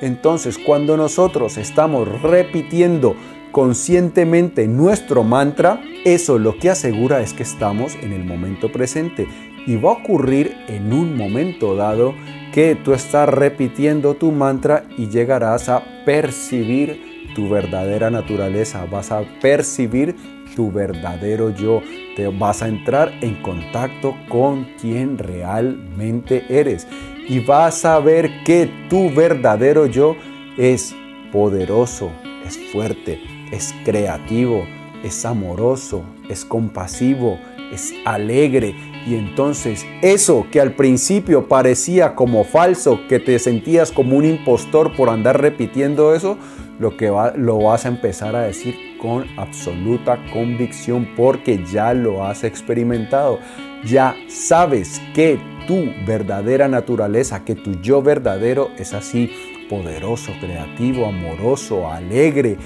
Entonces, 0.00 0.58
cuando 0.58 0.96
nosotros 0.96 1.56
estamos 1.56 2.20
repitiendo 2.20 3.14
conscientemente 3.52 4.66
nuestro 4.66 5.22
mantra, 5.22 5.80
eso 6.04 6.40
lo 6.40 6.58
que 6.58 6.68
asegura 6.68 7.20
es 7.20 7.32
que 7.32 7.44
estamos 7.44 7.94
en 7.94 8.12
el 8.12 8.24
momento 8.24 8.72
presente. 8.72 9.28
Y 9.68 9.76
va 9.76 9.90
a 9.90 9.92
ocurrir 9.92 10.56
en 10.66 10.92
un 10.92 11.16
momento 11.16 11.76
dado 11.76 12.12
que 12.52 12.74
tú 12.74 12.92
estás 12.92 13.28
repitiendo 13.28 14.14
tu 14.14 14.32
mantra 14.32 14.84
y 14.98 15.08
llegarás 15.08 15.68
a 15.68 15.84
percibir 16.04 17.11
tu 17.34 17.48
verdadera 17.48 18.10
naturaleza, 18.10 18.86
vas 18.86 19.10
a 19.12 19.22
percibir 19.40 20.16
tu 20.54 20.70
verdadero 20.70 21.50
yo, 21.50 21.82
te 22.16 22.28
vas 22.28 22.62
a 22.62 22.68
entrar 22.68 23.12
en 23.20 23.34
contacto 23.42 24.14
con 24.28 24.64
quien 24.80 25.18
realmente 25.18 26.44
eres 26.48 26.86
y 27.28 27.40
vas 27.40 27.84
a 27.84 27.98
ver 28.00 28.30
que 28.44 28.68
tu 28.88 29.10
verdadero 29.10 29.86
yo 29.86 30.16
es 30.58 30.94
poderoso, 31.32 32.10
es 32.46 32.58
fuerte, 32.72 33.20
es 33.50 33.74
creativo, 33.84 34.64
es 35.02 35.24
amoroso, 35.24 36.04
es 36.28 36.44
compasivo, 36.44 37.38
es 37.72 37.94
alegre. 38.04 38.74
Y 39.06 39.16
entonces 39.16 39.86
eso 40.00 40.46
que 40.50 40.60
al 40.60 40.74
principio 40.74 41.48
parecía 41.48 42.14
como 42.14 42.44
falso, 42.44 43.00
que 43.08 43.18
te 43.18 43.38
sentías 43.38 43.90
como 43.90 44.16
un 44.16 44.24
impostor 44.24 44.94
por 44.94 45.08
andar 45.08 45.40
repitiendo 45.40 46.14
eso, 46.14 46.38
lo 46.78 46.96
que 46.96 47.12
lo 47.36 47.58
vas 47.58 47.84
a 47.84 47.88
empezar 47.88 48.36
a 48.36 48.42
decir 48.42 48.76
con 49.00 49.26
absoluta 49.36 50.18
convicción 50.32 51.08
porque 51.16 51.64
ya 51.64 51.94
lo 51.94 52.24
has 52.24 52.44
experimentado. 52.44 53.40
Ya 53.84 54.14
sabes 54.28 55.00
que 55.14 55.38
tu 55.66 55.92
verdadera 56.06 56.68
naturaleza, 56.68 57.44
que 57.44 57.54
tu 57.54 57.80
yo 57.80 58.02
verdadero 58.02 58.70
es 58.78 58.94
así, 58.94 59.30
poderoso, 59.68 60.32
creativo, 60.40 61.06
amoroso, 61.06 61.90
alegre, 61.90 62.56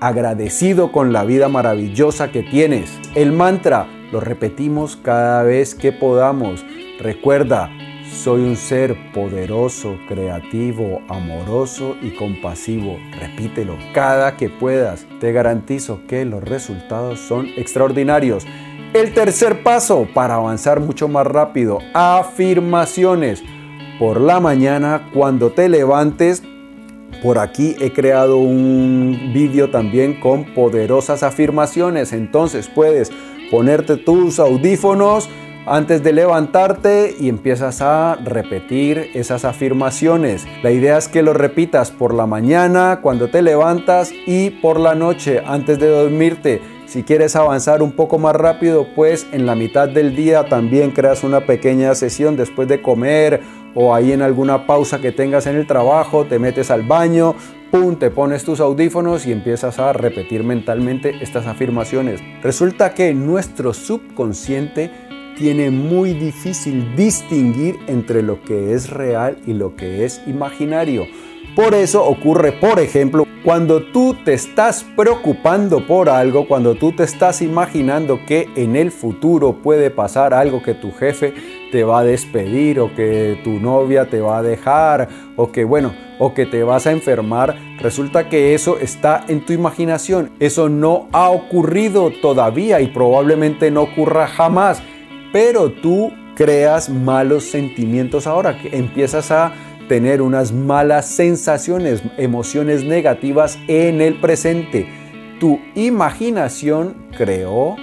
agradecido 0.00 0.92
con 0.92 1.12
la 1.12 1.24
vida 1.24 1.48
maravillosa 1.48 2.30
que 2.30 2.42
tienes. 2.42 2.90
El 3.14 3.32
mantra 3.32 3.86
lo 4.12 4.20
repetimos 4.20 4.96
cada 4.96 5.42
vez 5.42 5.74
que 5.74 5.92
podamos. 5.92 6.64
Recuerda, 7.00 7.70
soy 8.12 8.42
un 8.42 8.56
ser 8.56 8.96
poderoso, 9.12 9.96
creativo, 10.08 11.02
amoroso 11.08 11.96
y 12.02 12.10
compasivo. 12.10 12.96
Repítelo 13.20 13.76
cada 13.92 14.36
que 14.36 14.48
puedas. 14.48 15.06
Te 15.20 15.32
garantizo 15.32 16.00
que 16.08 16.24
los 16.24 16.42
resultados 16.42 17.20
son 17.20 17.46
extraordinarios. 17.56 18.46
El 18.94 19.12
tercer 19.12 19.62
paso 19.62 20.08
para 20.14 20.36
avanzar 20.36 20.80
mucho 20.80 21.08
más 21.08 21.26
rápido, 21.26 21.78
afirmaciones. 21.92 23.42
Por 23.98 24.20
la 24.20 24.40
mañana, 24.40 25.10
cuando 25.12 25.50
te 25.52 25.68
levantes, 25.68 26.42
por 27.22 27.38
aquí 27.38 27.76
he 27.80 27.92
creado 27.92 28.38
un 28.38 29.32
vídeo 29.34 29.70
también 29.70 30.18
con 30.20 30.54
poderosas 30.54 31.22
afirmaciones. 31.22 32.12
Entonces 32.12 32.68
puedes 32.68 33.12
ponerte 33.50 33.96
tus 33.96 34.38
audífonos 34.38 35.28
antes 35.68 36.02
de 36.02 36.12
levantarte 36.12 37.14
y 37.20 37.28
empiezas 37.28 37.82
a 37.82 38.16
repetir 38.16 39.10
esas 39.14 39.44
afirmaciones. 39.44 40.46
La 40.62 40.70
idea 40.70 40.96
es 40.96 41.08
que 41.08 41.22
lo 41.22 41.34
repitas 41.34 41.90
por 41.90 42.14
la 42.14 42.26
mañana, 42.26 43.00
cuando 43.02 43.28
te 43.28 43.42
levantas 43.42 44.12
y 44.26 44.50
por 44.50 44.80
la 44.80 44.94
noche 44.94 45.42
antes 45.44 45.78
de 45.78 45.88
dormirte. 45.88 46.62
Si 46.86 47.02
quieres 47.02 47.36
avanzar 47.36 47.82
un 47.82 47.92
poco 47.92 48.18
más 48.18 48.34
rápido, 48.34 48.86
pues 48.96 49.26
en 49.32 49.44
la 49.44 49.54
mitad 49.54 49.88
del 49.90 50.16
día 50.16 50.48
también 50.48 50.90
creas 50.90 51.22
una 51.22 51.40
pequeña 51.40 51.94
sesión 51.94 52.36
después 52.36 52.66
de 52.66 52.80
comer 52.80 53.42
o 53.74 53.94
ahí 53.94 54.12
en 54.12 54.22
alguna 54.22 54.66
pausa 54.66 54.98
que 54.98 55.12
tengas 55.12 55.46
en 55.46 55.56
el 55.56 55.66
trabajo, 55.66 56.24
te 56.24 56.38
metes 56.38 56.70
al 56.70 56.82
baño, 56.82 57.34
pum, 57.70 57.96
te 57.96 58.10
pones 58.10 58.44
tus 58.44 58.60
audífonos 58.60 59.26
y 59.26 59.32
empiezas 59.32 59.78
a 59.78 59.92
repetir 59.92 60.44
mentalmente 60.44 61.22
estas 61.22 61.46
afirmaciones. 61.46 62.20
Resulta 62.42 62.94
que 62.94 63.14
nuestro 63.14 63.74
subconsciente 63.74 64.90
tiene 65.36 65.70
muy 65.70 66.14
difícil 66.14 66.96
distinguir 66.96 67.76
entre 67.86 68.22
lo 68.22 68.42
que 68.42 68.74
es 68.74 68.90
real 68.90 69.38
y 69.46 69.52
lo 69.52 69.76
que 69.76 70.04
es 70.04 70.20
imaginario. 70.26 71.06
Por 71.54 71.74
eso 71.74 72.04
ocurre, 72.04 72.52
por 72.52 72.80
ejemplo, 72.80 73.24
cuando 73.48 73.82
tú 73.82 74.14
te 74.26 74.34
estás 74.34 74.84
preocupando 74.94 75.86
por 75.86 76.10
algo, 76.10 76.46
cuando 76.46 76.74
tú 76.74 76.92
te 76.92 77.04
estás 77.04 77.40
imaginando 77.40 78.20
que 78.26 78.46
en 78.56 78.76
el 78.76 78.92
futuro 78.92 79.62
puede 79.62 79.90
pasar 79.90 80.34
algo 80.34 80.62
que 80.62 80.74
tu 80.74 80.92
jefe 80.92 81.32
te 81.72 81.82
va 81.82 82.00
a 82.00 82.04
despedir 82.04 82.78
o 82.78 82.94
que 82.94 83.40
tu 83.42 83.52
novia 83.52 84.10
te 84.10 84.20
va 84.20 84.36
a 84.36 84.42
dejar 84.42 85.08
o 85.34 85.50
que 85.50 85.64
bueno, 85.64 85.94
o 86.18 86.34
que 86.34 86.44
te 86.44 86.62
vas 86.62 86.86
a 86.86 86.92
enfermar, 86.92 87.58
resulta 87.80 88.28
que 88.28 88.52
eso 88.52 88.78
está 88.78 89.24
en 89.28 89.42
tu 89.46 89.54
imaginación. 89.54 90.30
Eso 90.40 90.68
no 90.68 91.08
ha 91.12 91.30
ocurrido 91.30 92.12
todavía 92.20 92.82
y 92.82 92.88
probablemente 92.88 93.70
no 93.70 93.80
ocurra 93.80 94.26
jamás, 94.26 94.82
pero 95.32 95.72
tú 95.72 96.12
creas 96.34 96.90
malos 96.90 97.44
sentimientos 97.44 98.26
ahora, 98.26 98.60
que 98.60 98.76
empiezas 98.76 99.30
a 99.30 99.54
tener 99.88 100.22
unas 100.22 100.52
malas 100.52 101.06
sensaciones, 101.06 102.02
emociones 102.16 102.84
negativas 102.84 103.58
en 103.66 104.00
el 104.00 104.20
presente. 104.20 104.86
Tu 105.40 105.58
imaginación 105.74 106.94
creó 107.16 107.76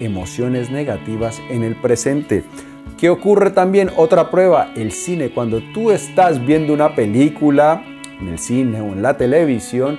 emociones 0.00 0.70
negativas 0.70 1.40
en 1.50 1.62
el 1.62 1.76
presente. 1.76 2.44
¿Qué 2.98 3.08
ocurre 3.08 3.50
también? 3.50 3.90
Otra 3.96 4.30
prueba, 4.30 4.72
el 4.76 4.92
cine. 4.92 5.30
Cuando 5.30 5.62
tú 5.72 5.90
estás 5.90 6.44
viendo 6.44 6.74
una 6.74 6.94
película 6.94 7.82
en 8.20 8.28
el 8.28 8.38
cine 8.38 8.80
o 8.80 8.92
en 8.92 9.02
la 9.02 9.16
televisión, 9.16 9.98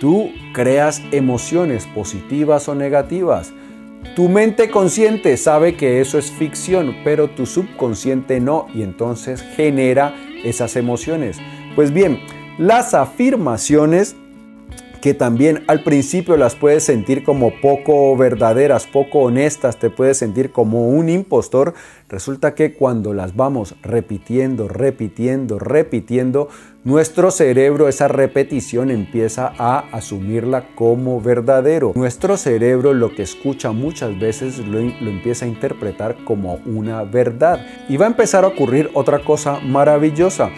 tú 0.00 0.30
creas 0.52 1.02
emociones 1.12 1.86
positivas 1.86 2.68
o 2.68 2.74
negativas. 2.74 3.52
Tu 4.16 4.28
mente 4.28 4.70
consciente 4.70 5.36
sabe 5.36 5.76
que 5.76 6.00
eso 6.00 6.18
es 6.18 6.32
ficción, 6.32 6.96
pero 7.04 7.28
tu 7.28 7.44
subconsciente 7.44 8.40
no, 8.40 8.66
y 8.74 8.82
entonces 8.82 9.42
genera 9.56 10.14
esas 10.44 10.76
emociones. 10.76 11.38
Pues 11.74 11.92
bien, 11.92 12.18
las 12.58 12.94
afirmaciones 12.94 14.16
que 15.00 15.14
también 15.14 15.64
al 15.66 15.82
principio 15.82 16.36
las 16.36 16.54
puedes 16.54 16.84
sentir 16.84 17.24
como 17.24 17.52
poco 17.60 18.16
verdaderas, 18.16 18.86
poco 18.86 19.20
honestas, 19.20 19.78
te 19.78 19.88
puedes 19.88 20.18
sentir 20.18 20.52
como 20.52 20.88
un 20.88 21.08
impostor, 21.08 21.74
resulta 22.08 22.54
que 22.54 22.74
cuando 22.74 23.14
las 23.14 23.34
vamos 23.34 23.76
repitiendo, 23.82 24.68
repitiendo, 24.68 25.58
repitiendo, 25.58 26.48
nuestro 26.84 27.30
cerebro 27.30 27.88
esa 27.88 28.08
repetición 28.08 28.90
empieza 28.90 29.52
a 29.58 29.80
asumirla 29.92 30.74
como 30.74 31.20
verdadero. 31.20 31.92
Nuestro 31.94 32.36
cerebro 32.36 32.94
lo 32.94 33.14
que 33.14 33.22
escucha 33.22 33.72
muchas 33.72 34.18
veces 34.18 34.58
lo, 34.58 34.80
lo 34.80 35.10
empieza 35.10 35.44
a 35.44 35.48
interpretar 35.48 36.16
como 36.24 36.60
una 36.66 37.04
verdad. 37.04 37.66
Y 37.88 37.96
va 37.96 38.06
a 38.06 38.10
empezar 38.10 38.44
a 38.44 38.48
ocurrir 38.48 38.90
otra 38.94 39.24
cosa 39.24 39.60
maravillosa 39.60 40.50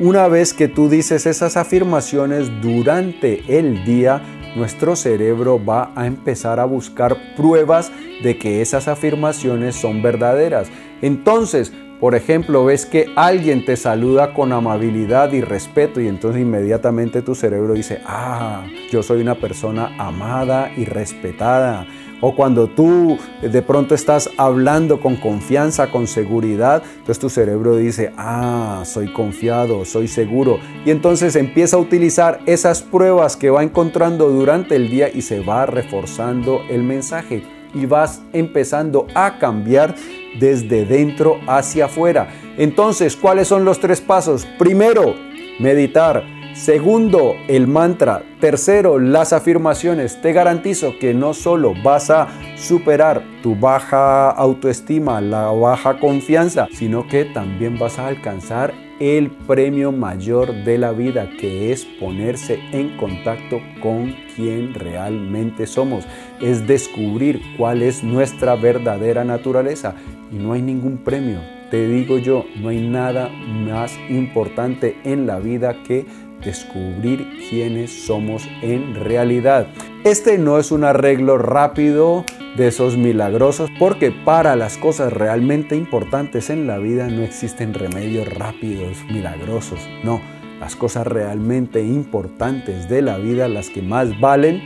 una 0.00 0.28
vez 0.28 0.54
que 0.54 0.68
tú 0.68 0.88
dices 0.88 1.26
esas 1.26 1.56
afirmaciones 1.56 2.48
durante 2.62 3.42
el 3.58 3.84
día, 3.84 4.22
nuestro 4.54 4.94
cerebro 4.94 5.60
va 5.64 5.90
a 5.96 6.06
empezar 6.06 6.60
a 6.60 6.64
buscar 6.66 7.16
pruebas 7.36 7.90
de 8.22 8.38
que 8.38 8.62
esas 8.62 8.86
afirmaciones 8.86 9.74
son 9.74 10.00
verdaderas. 10.00 10.68
Entonces, 11.02 11.72
por 12.00 12.14
ejemplo, 12.14 12.64
ves 12.64 12.86
que 12.86 13.06
alguien 13.16 13.64
te 13.64 13.76
saluda 13.76 14.32
con 14.32 14.52
amabilidad 14.52 15.32
y 15.32 15.40
respeto 15.40 16.00
y 16.00 16.06
entonces 16.06 16.42
inmediatamente 16.42 17.22
tu 17.22 17.34
cerebro 17.34 17.74
dice, 17.74 18.00
ah, 18.06 18.66
yo 18.90 19.02
soy 19.02 19.20
una 19.20 19.34
persona 19.34 19.96
amada 19.98 20.70
y 20.76 20.84
respetada. 20.84 21.86
O 22.20 22.34
cuando 22.36 22.68
tú 22.68 23.18
de 23.42 23.62
pronto 23.62 23.94
estás 23.96 24.30
hablando 24.36 25.00
con 25.00 25.16
confianza, 25.16 25.90
con 25.90 26.06
seguridad, 26.06 26.82
entonces 26.98 27.18
tu 27.18 27.30
cerebro 27.30 27.76
dice, 27.76 28.12
ah, 28.16 28.82
soy 28.84 29.12
confiado, 29.12 29.84
soy 29.84 30.06
seguro. 30.06 30.60
Y 30.84 30.90
entonces 30.90 31.34
empieza 31.34 31.76
a 31.76 31.80
utilizar 31.80 32.40
esas 32.46 32.82
pruebas 32.82 33.36
que 33.36 33.50
va 33.50 33.64
encontrando 33.64 34.28
durante 34.30 34.76
el 34.76 34.88
día 34.88 35.08
y 35.12 35.22
se 35.22 35.40
va 35.40 35.66
reforzando 35.66 36.62
el 36.68 36.84
mensaje. 36.84 37.57
Y 37.74 37.86
vas 37.86 38.22
empezando 38.32 39.06
a 39.14 39.38
cambiar 39.38 39.94
desde 40.38 40.84
dentro 40.84 41.38
hacia 41.46 41.86
afuera. 41.86 42.28
Entonces, 42.56 43.16
¿cuáles 43.16 43.48
son 43.48 43.64
los 43.64 43.80
tres 43.80 44.00
pasos? 44.00 44.46
Primero, 44.58 45.14
meditar. 45.60 46.24
Segundo, 46.54 47.36
el 47.46 47.68
mantra. 47.68 48.22
Tercero, 48.40 48.98
las 48.98 49.32
afirmaciones. 49.32 50.20
Te 50.20 50.32
garantizo 50.32 50.94
que 50.98 51.14
no 51.14 51.34
solo 51.34 51.74
vas 51.84 52.10
a 52.10 52.28
superar 52.56 53.22
tu 53.42 53.54
baja 53.54 54.30
autoestima, 54.30 55.20
la 55.20 55.46
baja 55.52 56.00
confianza, 56.00 56.66
sino 56.72 57.06
que 57.06 57.26
también 57.26 57.78
vas 57.78 57.98
a 57.98 58.08
alcanzar 58.08 58.87
el 59.00 59.30
premio 59.30 59.92
mayor 59.92 60.52
de 60.64 60.78
la 60.78 60.92
vida, 60.92 61.30
que 61.38 61.72
es 61.72 61.84
ponerse 61.84 62.58
en 62.72 62.96
contacto 62.96 63.60
con 63.82 64.14
quien 64.34 64.74
realmente 64.74 65.66
somos. 65.66 66.04
Es 66.40 66.66
descubrir 66.66 67.40
cuál 67.56 67.82
es 67.82 68.02
nuestra 68.02 68.56
verdadera 68.56 69.24
naturaleza. 69.24 69.94
Y 70.32 70.36
no 70.36 70.52
hay 70.52 70.62
ningún 70.62 70.98
premio. 70.98 71.40
Te 71.70 71.86
digo 71.86 72.18
yo, 72.18 72.46
no 72.60 72.70
hay 72.70 72.80
nada 72.80 73.28
más 73.28 73.96
importante 74.08 74.96
en 75.04 75.26
la 75.26 75.38
vida 75.38 75.82
que 75.82 76.06
descubrir 76.44 77.26
quiénes 77.48 78.06
somos 78.06 78.48
en 78.62 78.94
realidad. 78.94 79.68
Este 80.04 80.38
no 80.38 80.58
es 80.58 80.70
un 80.70 80.84
arreglo 80.84 81.38
rápido 81.38 82.24
de 82.56 82.68
esos 82.68 82.96
milagrosos, 82.96 83.70
porque 83.78 84.10
para 84.10 84.56
las 84.56 84.78
cosas 84.78 85.12
realmente 85.12 85.76
importantes 85.76 86.50
en 86.50 86.66
la 86.66 86.78
vida 86.78 87.08
no 87.08 87.22
existen 87.22 87.74
remedios 87.74 88.28
rápidos, 88.28 88.96
milagrosos, 89.10 89.80
no. 90.02 90.20
Las 90.60 90.74
cosas 90.74 91.06
realmente 91.06 91.82
importantes 91.84 92.88
de 92.88 93.00
la 93.02 93.18
vida, 93.18 93.46
las 93.46 93.70
que 93.70 93.80
más 93.80 94.18
valen, 94.18 94.60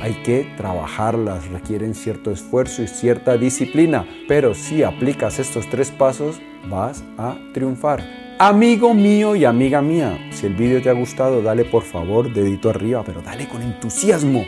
hay 0.00 0.12
que 0.22 0.46
trabajarlas, 0.56 1.48
requieren 1.48 1.94
cierto 1.94 2.30
esfuerzo 2.30 2.82
y 2.82 2.88
cierta 2.88 3.36
disciplina, 3.36 4.06
pero 4.28 4.54
si 4.54 4.82
aplicas 4.82 5.38
estos 5.38 5.68
tres 5.68 5.90
pasos 5.90 6.40
vas 6.68 7.02
a 7.16 7.36
triunfar. 7.52 8.27
Amigo 8.40 8.94
mío 8.94 9.34
y 9.34 9.44
amiga 9.44 9.82
mía, 9.82 10.16
si 10.30 10.46
el 10.46 10.54
vídeo 10.54 10.80
te 10.80 10.88
ha 10.88 10.92
gustado, 10.92 11.42
dale 11.42 11.64
por 11.64 11.82
favor 11.82 12.32
dedito 12.32 12.70
arriba, 12.70 13.02
pero 13.04 13.20
dale 13.20 13.48
con 13.48 13.62
entusiasmo. 13.62 14.44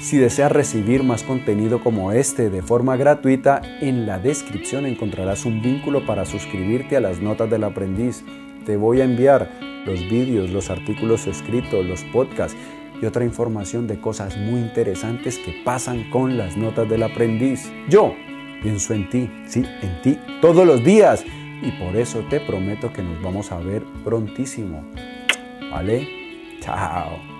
Si 0.00 0.16
deseas 0.16 0.50
recibir 0.50 1.02
más 1.02 1.22
contenido 1.22 1.80
como 1.80 2.12
este 2.12 2.48
de 2.48 2.62
forma 2.62 2.96
gratuita, 2.96 3.60
en 3.82 4.06
la 4.06 4.18
descripción 4.18 4.86
encontrarás 4.86 5.44
un 5.44 5.60
vínculo 5.60 6.06
para 6.06 6.24
suscribirte 6.24 6.96
a 6.96 7.00
las 7.00 7.20
notas 7.20 7.50
del 7.50 7.64
aprendiz. 7.64 8.24
Te 8.64 8.78
voy 8.78 9.02
a 9.02 9.04
enviar 9.04 9.50
los 9.84 10.00
vídeos, 10.08 10.48
los 10.48 10.70
artículos 10.70 11.26
escritos, 11.26 11.84
los 11.84 12.04
podcasts 12.04 12.56
y 13.02 13.04
otra 13.04 13.26
información 13.26 13.86
de 13.86 14.00
cosas 14.00 14.34
muy 14.38 14.60
interesantes 14.60 15.38
que 15.40 15.60
pasan 15.62 16.08
con 16.08 16.38
las 16.38 16.56
notas 16.56 16.88
del 16.88 17.02
aprendiz. 17.02 17.70
Yo 17.90 18.14
pienso 18.62 18.94
en 18.94 19.10
ti, 19.10 19.30
sí, 19.46 19.62
en 19.82 20.00
ti, 20.00 20.18
todos 20.40 20.66
los 20.66 20.82
días 20.82 21.22
y 21.62 21.70
por 21.72 21.96
eso 21.96 22.20
te 22.28 22.40
prometo 22.40 22.92
que 22.92 23.02
nos 23.02 23.20
vamos 23.22 23.52
a 23.52 23.58
ver 23.58 23.84
prontísimo. 24.04 24.84
¿Vale? 25.70 26.08
Chao. 26.60 27.35